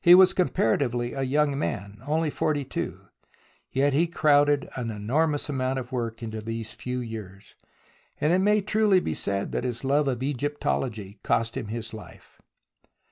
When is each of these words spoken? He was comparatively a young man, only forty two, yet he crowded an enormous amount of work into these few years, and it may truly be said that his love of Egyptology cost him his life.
He 0.00 0.14
was 0.14 0.32
comparatively 0.32 1.12
a 1.12 1.22
young 1.22 1.58
man, 1.58 1.98
only 2.06 2.30
forty 2.30 2.64
two, 2.64 3.08
yet 3.72 3.94
he 3.94 4.06
crowded 4.06 4.68
an 4.76 4.92
enormous 4.92 5.48
amount 5.48 5.80
of 5.80 5.90
work 5.90 6.22
into 6.22 6.40
these 6.40 6.72
few 6.72 7.00
years, 7.00 7.56
and 8.20 8.32
it 8.32 8.38
may 8.38 8.60
truly 8.60 9.00
be 9.00 9.12
said 9.12 9.50
that 9.50 9.64
his 9.64 9.82
love 9.82 10.06
of 10.06 10.22
Egyptology 10.22 11.18
cost 11.24 11.56
him 11.56 11.66
his 11.66 11.92
life. 11.92 12.38